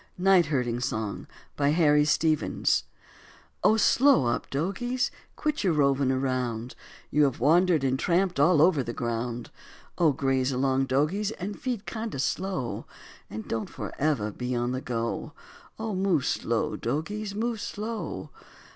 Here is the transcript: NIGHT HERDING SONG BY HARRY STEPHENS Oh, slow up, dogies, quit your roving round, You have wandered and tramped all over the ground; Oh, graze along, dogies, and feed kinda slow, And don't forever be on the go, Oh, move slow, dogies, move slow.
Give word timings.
NIGHT 0.17 0.47
HERDING 0.47 0.79
SONG 0.79 1.27
BY 1.55 1.69
HARRY 1.73 2.05
STEPHENS 2.05 2.85
Oh, 3.63 3.77
slow 3.77 4.25
up, 4.25 4.49
dogies, 4.49 5.11
quit 5.35 5.63
your 5.63 5.73
roving 5.73 6.09
round, 6.19 6.73
You 7.11 7.25
have 7.25 7.39
wandered 7.39 7.83
and 7.83 7.99
tramped 7.99 8.39
all 8.39 8.63
over 8.63 8.81
the 8.81 8.93
ground; 8.93 9.51
Oh, 9.99 10.11
graze 10.11 10.51
along, 10.51 10.87
dogies, 10.87 11.29
and 11.29 11.59
feed 11.61 11.85
kinda 11.85 12.17
slow, 12.17 12.87
And 13.29 13.47
don't 13.47 13.69
forever 13.69 14.31
be 14.31 14.55
on 14.55 14.71
the 14.71 14.81
go, 14.81 15.33
Oh, 15.77 15.93
move 15.93 16.25
slow, 16.25 16.75
dogies, 16.75 17.35
move 17.35 17.61
slow. 17.61 18.31